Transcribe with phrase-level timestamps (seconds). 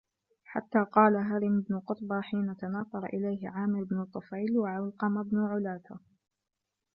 [0.43, 5.99] حَتَّى قَالَ هَرِمُ بْنُ قُطْبَةَ حِينَ تَنَافَرَ إلَيْهِ عَامِرُ بْنُ الطُّفَيْلِ وَعَلْقَمَةُ بْنُ عُلَاثَةَ